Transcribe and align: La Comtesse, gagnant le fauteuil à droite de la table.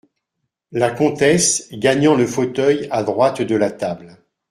La 0.71 0.89
Comtesse, 0.89 1.69
gagnant 1.73 2.15
le 2.15 2.25
fauteuil 2.25 2.87
à 2.89 3.03
droite 3.03 3.43
de 3.43 3.55
la 3.55 3.69
table. 3.69 4.17